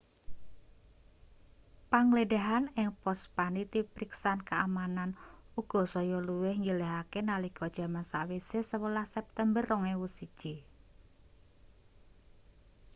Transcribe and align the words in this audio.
panggledhahan 1.91 2.65
ing 2.81 2.89
pos 3.01 3.19
panitipriksan 3.37 4.39
keamanan 4.49 5.09
uga 5.61 5.81
saya 5.93 6.17
luwih 6.27 6.55
njelehake 6.59 7.19
nalika 7.29 7.65
jaman 7.77 8.05
sawise 8.11 8.59
11 8.69 9.15
september 9.15 9.63
2001 9.65 10.53